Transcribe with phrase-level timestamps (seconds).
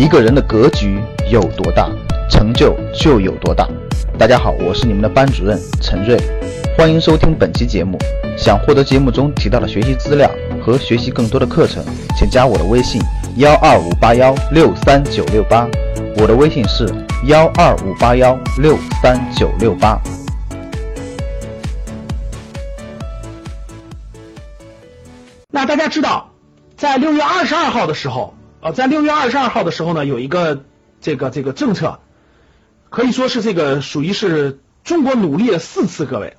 [0.00, 0.98] 一个人的格局
[1.30, 1.86] 有多大，
[2.30, 3.68] 成就就有多大。
[4.18, 6.18] 大家好，我是你们的班主任陈瑞，
[6.74, 7.98] 欢迎收听本期节目。
[8.34, 10.30] 想获得节目中提到的学习资料
[10.64, 11.84] 和学习更多的课程，
[12.16, 12.98] 请加我的微信
[13.36, 15.68] 幺二五八幺六三九六八。
[16.16, 16.88] 我的微信是
[17.26, 20.00] 幺二五八幺六三九六八。
[25.50, 26.30] 那大家知道，
[26.78, 28.32] 在六月二十二号的时候，
[28.62, 30.64] 哦，在六月二十二号的时候呢，有一个
[31.00, 32.00] 这个这个政策，
[32.90, 36.36] 可以说是这个属于是中国努力了四次，各位，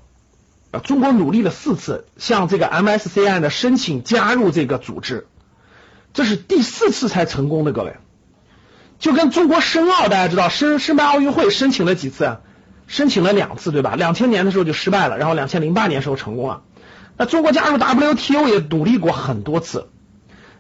[0.70, 5.26] 啊，中国努力了四次向这个 MSCI 呢申请加入这个组织，
[6.14, 7.96] 这是第四次才成功的，各位，
[9.00, 12.38] 就跟中国申奥，大家知道申申办奥运会申请了几次？
[12.86, 13.96] 申请了两次，对吧？
[13.96, 16.62] 两千年的时候就失败了，然后两千零八年时候成功了。
[17.18, 19.88] 那中国加入 WTO 也努力过很多次。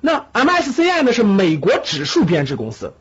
[0.00, 2.94] 那 MSCI 呢是美国指数编制公司。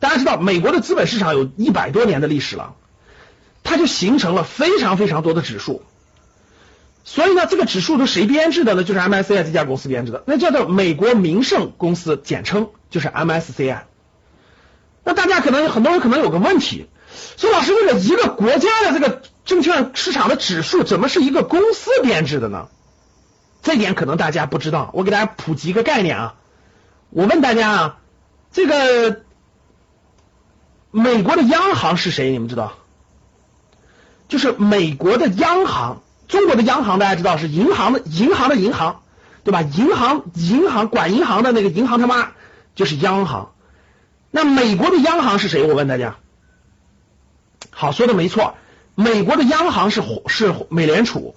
[0.00, 2.74] 大家知道，美国的资本市场有一百多年的历史了，
[3.62, 5.82] 它就形成了非常非常多的指数。
[7.04, 8.82] 所以呢，这个指数是谁编制的呢？
[8.82, 13.82] 就是 MSCI 这家公司编制的，那叫做美国名胜公司，简称就是 MSCI。
[15.04, 16.88] 那大家可能很多人可能有个问题，
[17.36, 22.68] 说老师，这个一个国家的这个证券市场的指数怎么是一个公司编制的呢？
[23.62, 26.34] 这点可能大家不知道，我给大家普及一个概念啊。
[27.10, 27.98] 我问大家啊，
[28.52, 29.20] 这个。
[30.96, 32.30] 美国的央行是谁？
[32.30, 32.74] 你们知道？
[34.28, 36.03] 就是美国的央行。
[36.28, 39.02] 中国的央行大家知道是银行的银行的银行，
[39.44, 39.62] 对吧？
[39.62, 42.32] 银行银行管银行的那个银行他妈
[42.74, 43.52] 就是央行。
[44.30, 45.62] 那美国的央行是谁？
[45.64, 46.16] 我问大家。
[47.70, 48.54] 好，说的没错，
[48.94, 51.34] 美国的央行是是美联储。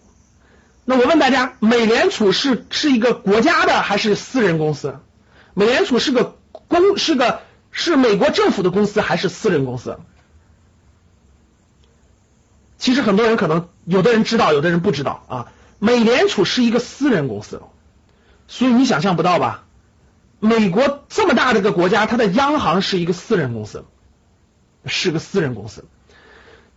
[0.85, 4.99] 那我问大家，美联储是是一个国家的还是私人公司？
[5.53, 6.35] 美联储是个
[6.67, 7.41] 公是个。
[7.69, 9.99] 是美国政府的公司还是私人公司？
[12.77, 15.47] 其实很多人可能有的人知道，有的人不知道啊。
[15.79, 17.61] 美联储是一个私人公司，
[18.47, 19.63] 所以你想象不到吧？
[20.39, 23.85] 美国这么大的一个国家，它的央行是一个私人公司，
[24.85, 25.85] 是个私人公司。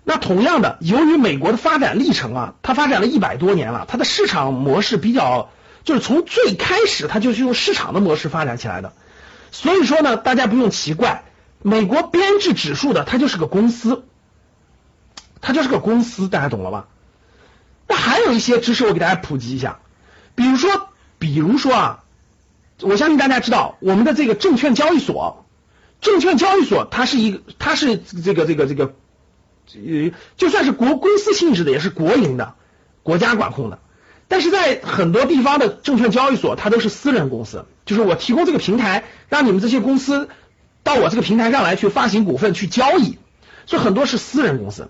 [0.05, 5.51] 那同样的，由于美国的发展历程啊，它发展了一百多年了，它的市场模式比较，
[5.85, 8.93] 就是从最开始它就是用市场的模式发展起来的。
[9.51, 11.25] 所以说呢，大家不用奇怪，
[11.63, 14.05] 美国编制指数的它就是个公司，
[15.41, 16.89] 它就是个公司，大家懂了吧？
[17.89, 19.81] 那还有一些知识我给大家普及一下，
[20.35, 22.05] 比如说，比如说啊，
[22.81, 25.45] 我相信大家知道，我们的这个证券交易所，
[26.01, 28.95] 证券交易所它是一个，它是这个这个这个，
[29.75, 32.55] 呃，就算是国公司性质的，也是国营的，
[33.03, 33.79] 国家管控的。
[34.29, 40.29] 但是在很多地方的证券交易所，它都是私人公司，就是我提供这个平台，让你们这些公司
[40.85, 43.19] 到我这个平台上来去发行股份去交易，
[43.67, 44.89] 所以很多是私人公司。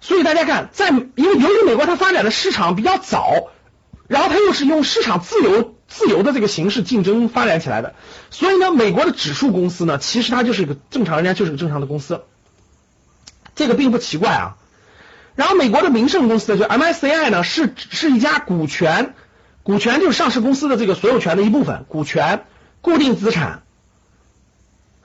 [0.00, 3.48] 所以大家看，在因为由于美国它发展的市场比较早，
[4.06, 7.94] 然后它又是用市场自由自由的这个形式竞争发展起来的，
[8.30, 12.22] 所以呢，美国的指数公司呢，其实它就是一个正常人家就是个正常的公司，
[13.54, 14.56] 这个并不奇怪啊。
[15.34, 19.14] 然后美国的名胜公司就 MSCI 呢，是是一家股权，
[19.62, 22.44] 股权就是上市公司的这个所有权的一部分，股权
[22.80, 23.62] 固定资产，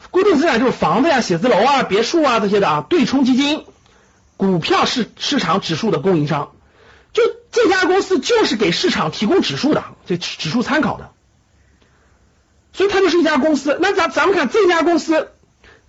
[0.09, 3.65] 固定资产就是房子呀、写字楼啊、别墅啊这些的啊，对冲基金，
[4.51, 6.51] 股票市市场指数的供应商，
[7.13, 11.11] 就这家公司就是给市场提供指数的，这指数参考的，
[12.71, 13.77] 所以它就是一家公司。
[13.81, 15.31] 那咱咱们看这家公司，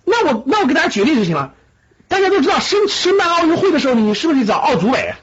[0.03, 1.53] 那我那我给大家举例就行了。
[2.07, 5.15] 大家都知道申申办奥运会的时候，你是不是得找奥组委？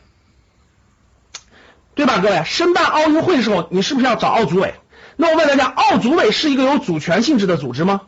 [1.95, 2.43] 对吧，各位？
[2.45, 4.75] 申办奥运会的时候，你是不是要找奥组委？
[5.17, 8.03] 那我问大家，奥组委是一个有主权性质的组织吗？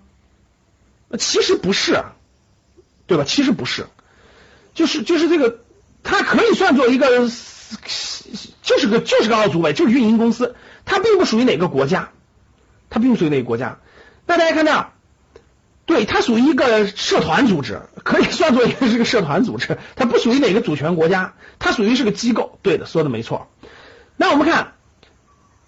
[1.19, 2.03] 其实不是，
[3.07, 3.25] 对吧？
[3.25, 3.87] 其实不是，
[4.75, 5.61] 就是就是这个，
[6.03, 7.07] 它可以算作一个，
[8.63, 10.55] 就是个就是个奥组委，就是运营公司，
[10.85, 12.11] 它并不属于哪个国家，
[12.91, 13.79] 它并不属于哪个国家。
[14.27, 14.87] 那大家看这。
[15.87, 22.59] 对，它属于一个社团组织，可以算作一个是个社团组织，它不属于哪个主权国家，它属于是个机构。
[22.63, 23.49] 对的，说的没错。
[24.17, 24.73] 那我们看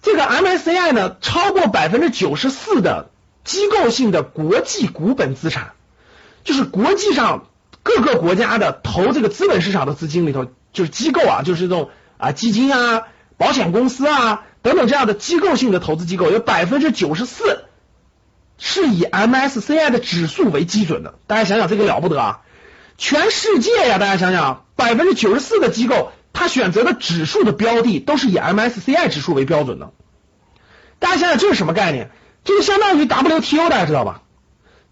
[0.01, 3.11] 这个 MSCI 呢，超过百分之九十四的
[3.43, 5.73] 机构性的国际股本资产，
[6.43, 7.45] 就是国际上
[7.87, 13.03] 各个国家的投这个资本市场的资金里头，就是机构啊，就是这种啊基金啊、
[13.37, 17.63] 保险公司啊等等这样的机构性的投资机构，有百分之九十四。
[18.59, 22.41] 是以 MSCI 的指数为基准的，大家想想这个了不得啊！
[22.97, 29.91] 全世界呀，大家想想，百分之九十四的机构，它选择的指数的标的都是以 MSCI 指数为标准的。
[30.97, 32.09] 大家想想这是什么概念？
[32.43, 34.23] 这就相当于 WTO，大家知道吧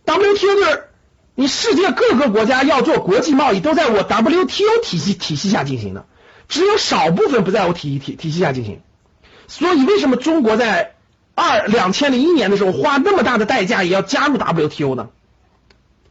[0.06, 0.90] ？WTO 就是
[1.36, 6.06] 你世界各个国家要做国际贸易，都在我 WTO 体系体系下进行的，
[6.48, 8.82] 只有少部分不在我体系体体系下进行。
[9.48, 10.94] 所以为什么中国在？
[11.38, 15.10] 二两千零一年的时候，花那么大的代价也要加入 WTO 呢，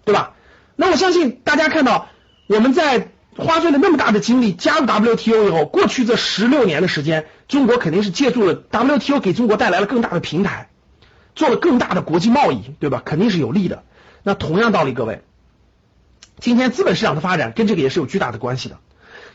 [0.04, 0.34] 对吧？
[0.76, 2.08] 那我相信大家看到
[2.46, 10.68] 我们在花费了那么大的精力加入 WTO 以后，过去这十六年的时间，中国肯定是借助了 WTO 给中国带来了更大的平台，
[11.34, 13.00] 做了更大的国际贸易，对吧？
[13.02, 13.82] 肯定是有利的。
[14.24, 15.22] 那同样道理，各位，
[16.40, 18.80] 今天资本市场的发展跟这个也是有巨大的关系的，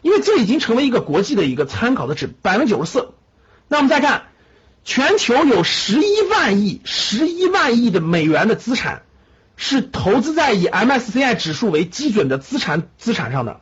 [0.01, 3.13] 因为这已经成为一个国际的一个参考的指，百分之九十四。
[3.69, 4.23] 那我们再看。
[4.85, 9.03] 全球有十一万亿、十一万亿的美元的资产
[9.57, 13.59] 是投资在以 MSCI 指数为基准的资产资产上的，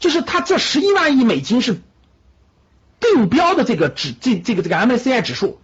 [0.00, 1.80] 就是它这十一万亿美金是
[2.98, 5.60] 定标的这个指这这个这个 MSCI 指数，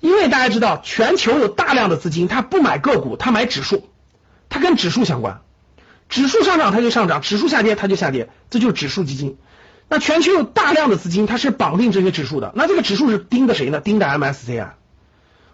[0.00, 3.88] 因为大家知道全球有大量的资金，它不买个股，它买指数，
[4.54, 5.40] 它跟指数相关，
[6.08, 9.36] 指数上涨它就上涨，指数下跌它就下跌，这就是指数基金。
[9.88, 12.52] 那全球有大量的资金，它是绑定这些指数的。
[12.54, 13.80] 那这个指数是盯的谁呢？
[13.80, 14.68] 盯的 MSCI。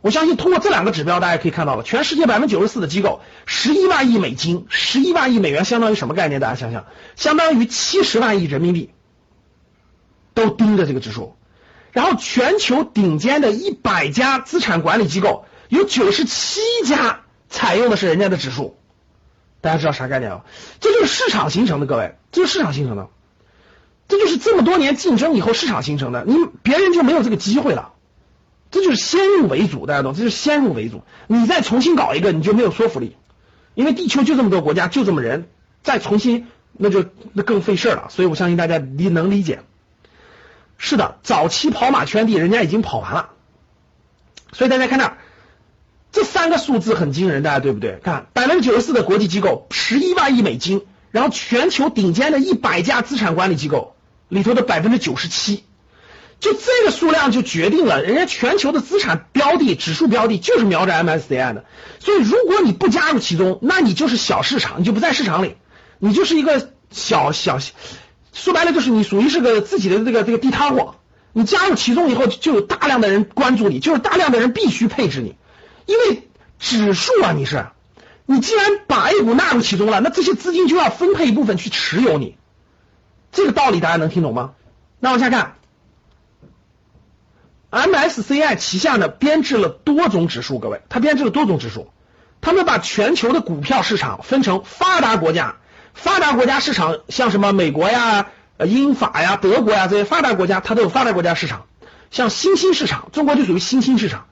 [0.02, 6.38] 我相信通过这两个指标，大家可以看到了，全世界百分之九十四的机构，十一万亿美金，十一万亿美元相当于什么概念？
[6.43, 6.85] 大家想想，
[7.17, 8.91] 相当于七十万亿人民币
[10.35, 11.37] 都盯着这个指数。
[11.93, 18.76] 然后全球顶尖的一百家资产管理机构，有九十七家采用的是人家的指数。
[19.60, 20.44] 大家知道啥概念啊？
[20.80, 23.08] 这就是市场形成的，各位，这是市场形成的。
[24.08, 27.92] 这就是这么多年竞争以后市场形成的，你别人就没有这个机会了。
[28.70, 30.14] 这就是先入为主，大家懂？
[30.14, 33.16] 这是先入为主，你再重新搞一个，你就没有说服力。
[33.74, 35.48] 因为地球就这么多国家，就这么人，
[35.82, 38.06] 再重新那就那更费事儿了。
[38.10, 39.60] 所以我相信大家理能理解。
[40.78, 43.30] 是的，早期跑马圈地，人家已经跑完了。
[44.52, 45.18] 所以大家看那
[46.12, 48.00] 这三个数字很惊人，大家对不对？
[48.02, 53.94] 看百分之九十四的国际机构，十一万亿美金，然后全球顶尖的一百家资产管理机构。
[54.28, 55.64] 里头的百分之九十七，
[56.38, 61.64] 就这个数量就决定了，人家全球的资产标的、指数标的就是瞄着 MSCI 的。
[61.98, 65.56] 所以如果你不加入其中，那你就是小市场，你就不在市场里，
[65.99, 67.58] 你就是一个小小，
[68.32, 70.94] 说白了就是你属于是个自己的这个这个地摊货。
[71.32, 75.35] 你加入其中以后，就有大量的人关注你，就是大量的人必须配置你，
[75.90, 76.28] 因为
[76.61, 77.66] 指数啊，你是，
[78.25, 82.37] 你既然把 A 股纳入其中了，那这些资金就要分配一部分去持有你。
[83.32, 84.52] 这个道理大家能听懂吗？
[85.00, 85.56] 那往下看
[87.73, 91.90] ，MSCI 旗下呢编制了多种指数，各位，它编制了多种指数，
[92.40, 95.56] 他们把全球的股票市场分成发达国家，
[95.92, 98.28] 发达国家市场像什么美国呀、
[98.64, 101.66] 英法呀、德国呀这些发达国家，它都有发达国家市场，
[102.12, 104.26] 像新兴市场，中国就属于新兴市场，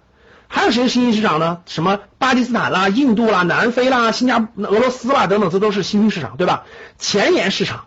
[0.49, 1.61] 还有谁是新兴市场呢？
[1.67, 6.65] 什么巴基斯坦啦、印度啦、南非啦、新加俄罗斯啦等等，这都是新兴市场，对吧？
[6.99, 7.85] 前沿市场。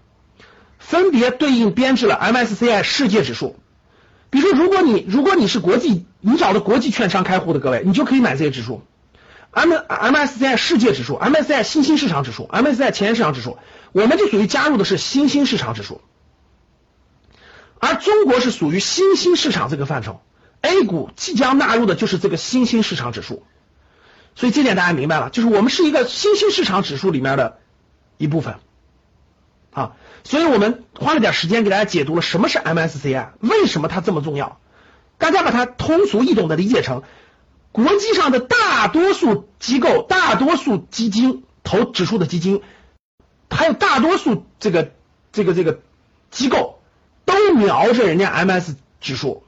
[0.77, 3.56] 分别对应编制了 MSCI 世界指数，
[4.30, 8.84] 比如说，如果你如果你是国际，你找的国际券商开户的各位，你就可以买这些指数
[9.51, 13.58] ，M MSCI 世界指数、MSCI 新兴市场指数、MSCI 前沿市场指数，
[13.94, 16.01] 我们就属于加入的是新兴市场指数，
[17.80, 20.20] 而中国是属于新兴市场这个范畴
[20.62, 23.44] ，A 股即将纳入的就是这个新兴市场指数，
[24.36, 27.60] 所以这点大家明白了，就是我们是一个新兴市场指数里面的
[28.18, 28.56] 一部分。
[29.72, 29.94] 啊，
[30.25, 34.60] 所以我们花了点时间给大家解读了什么是 MSCI，为什么它这么重要？
[35.18, 37.03] 大家把它通俗易懂的理解成，
[37.72, 42.62] 国际上的大多数机构、大多数基金投指数的基金，
[43.50, 44.91] 还有大多数这个
[45.32, 45.80] 这个这个
[46.32, 46.82] 机构
[47.24, 49.44] 都瞄着人家 MS 指数，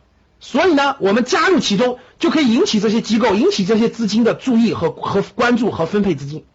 [0.46, 6.46] 所以呢，我们加入其中就可以引起这些机构、引起这些资金的注意和和关注和分配资金，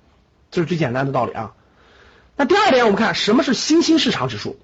[0.51, 1.55] 这是最简单的道理啊。
[2.37, 4.59] 那第二点，我们看什么是新兴市场指数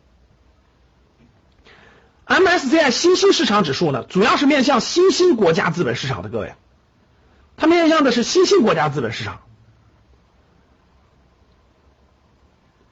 [2.26, 6.54] ？MSCI 新兴市场指数呢，主要是面向新兴国家资本市场的各位，
[7.56, 9.40] 它面向的是新兴国家资本市场。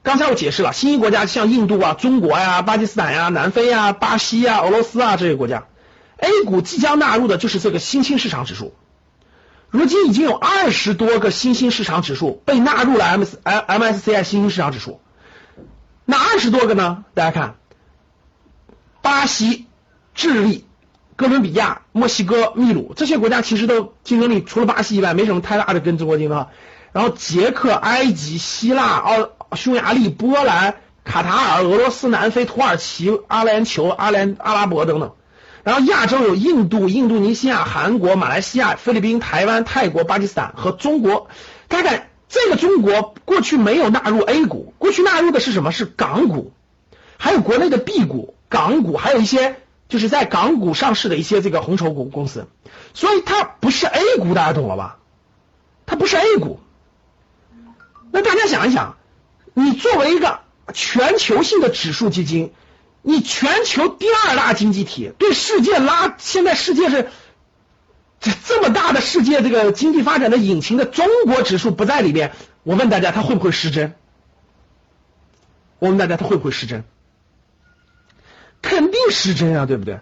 [0.03, 5.65] 刚才我解释了，新兴国家像印度啊、中国呀、巴基斯坦呀、南非呀、巴西呀、俄罗斯啊这些国家
[6.19, 8.75] ，A 股即将纳入的就是这个新兴市场指数。
[9.71, 15.01] 如今已经有二十多个新兴市场指数被纳入了 M S M S C I 新兴市场指数。
[16.05, 17.05] 那二十多个呢？
[17.15, 17.57] 大家看，
[19.01, 19.67] 巴西、
[20.15, 20.67] 智利、
[21.17, 26.47] 哥伦比亚、墨西哥、秘鲁这些国家其实都竞争力除了巴西以外没什么太大的跟中国竞争。
[26.93, 29.29] 然后捷克、埃及、希腊、奥。
[29.55, 35.13] 匈牙利、波兰、卡塔尔、俄罗斯、南非、土耳其、阿联酋、阿联阿拉伯等等，
[35.65, 41.29] 然后亚洲有印度、印度尼西亚、韩国、马来西亚、菲律宾、台湾、泰国、巴基斯坦和中国。
[41.69, 45.73] 看看这个中国过去没有纳入 A 股，过去纳入的是什么？
[45.73, 46.53] 是港股，
[47.17, 49.57] 还有国内的 B 股、港股，还有一些
[49.89, 52.47] 就是在港股上市的一些这个红筹股公司，
[52.95, 54.99] 所以它不是 A 股，大家懂了吧？
[55.87, 56.61] 它不是 A 股。
[58.11, 58.97] 那大家想一想。
[59.55, 60.41] 你作为一个
[60.73, 62.55] 全球性的指数基金，
[63.03, 67.09] 你全球第二大经济体，对世界拉，现在世界是
[68.21, 72.33] 这这么大的世界这个经济发展的引擎的中国指数不在里面，
[72.63, 73.95] 我问大家，它会不会失真？
[75.81, 76.85] 我问大家，它会不会失真？
[78.63, 79.99] 肯定失真啊，对不对？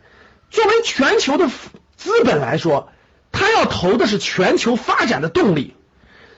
[0.51, 1.49] 作为全球的
[1.97, 2.93] 资本来说，
[3.33, 5.75] 它要投的是全球发展的动力。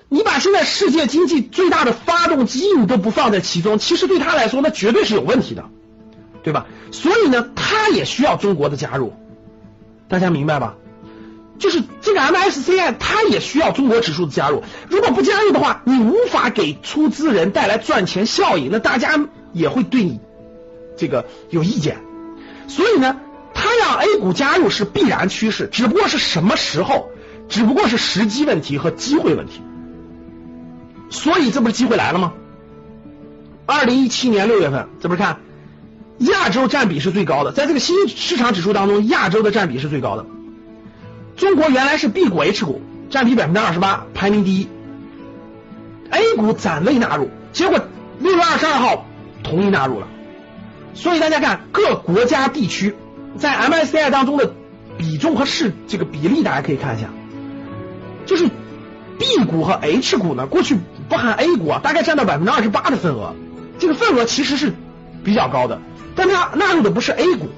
[0.08, 5.70] 你把现在世界经济最大的发动机你都不放在其中，其实对他来说那绝对是有问题的，
[6.42, 6.66] 对吧？
[6.90, 9.12] 所以呢，他也需要中国的加入，
[10.08, 10.76] 大家明白吧？
[11.58, 14.64] 就是这个 MSCI，它也需要中国指数的加入。
[14.88, 20.18] 如果不加入的话，你无法给出资人带来赚钱效应，那大家也会对你
[20.96, 21.98] 这个有意见。
[22.66, 23.20] 所以呢，
[23.54, 27.10] 他让 A 股加入是必然趋势，只不过是什么时候，
[27.48, 29.60] 只不过是时机问题和机会问题。
[31.10, 32.32] 所以这不是机会来了吗？
[33.66, 35.38] 二零一七年六月份，这不是看
[36.26, 40.26] 亚洲占比是最高的，在这个新市场指数当中，亚洲的占比是最高的。
[41.36, 44.68] 中国原来是 B 股 H 股，占比百分之二十八，排名第一。
[46.10, 47.80] A 股暂未纳入，结果
[48.18, 49.06] 六月二十二号
[49.42, 50.08] 同意纳入了。
[50.94, 52.94] 所以大家看各国家地区
[53.38, 54.52] 在 MSCI 当中的
[54.98, 57.08] 比重和市这个比例，大家可以看一下，
[58.26, 58.46] 就是
[59.18, 60.76] B 股和 H 股呢，过去。
[61.08, 63.34] 不含 A 股啊，大概占到百分之二十八的份额，
[63.78, 64.72] 这个份额其实是
[65.22, 65.78] 比较高的，
[66.14, 67.48] 但它纳入的不是 A 股。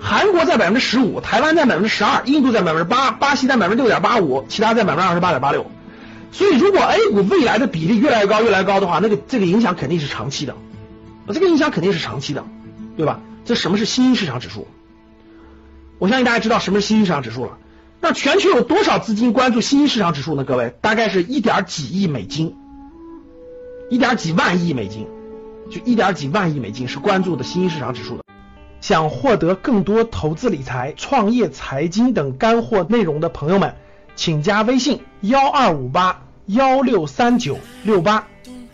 [0.00, 5.66] 韩国在百分之十五，台湾在百分之十二，印度在百分之八，巴西在百分之六点八五，其他在百分之二十八点八六。
[6.30, 10.54] 所以，如果 A 股未来的比例越来越高，越来越高的话，那个这个影响肯定是长期的，
[11.28, 12.44] 这个影响肯定是长期的，
[12.96, 13.20] 对吧？
[13.44, 14.68] 这什么是新兴市场指数？
[15.98, 17.58] 我相信大家知道什么是新兴市场指数了。
[18.00, 20.44] 那全球有多少资金关注新兴市场指数呢？
[20.44, 22.54] 各位，大概是一点几亿美金，
[23.90, 25.08] 一点几万亿美金，
[25.70, 28.24] 就一点几万亿美金是关注的新兴市场指数的。
[28.80, 33.74] 想获得更多投资理财、创业、财经等干货内容的朋友们，
[34.14, 38.26] 请加微信幺二五八幺六三九六八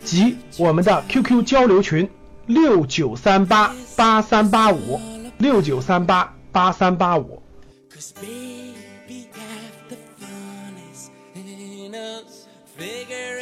[0.03, 2.07] 及我们的 QQ 交流群
[2.45, 4.99] 六九三八八三八五
[5.39, 7.41] 六九三八八三八五。
[12.77, 13.34] Figure